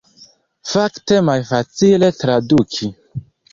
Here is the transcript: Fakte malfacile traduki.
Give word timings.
Fakte 0.71 1.17
malfacile 1.27 2.11
traduki. 2.19 2.93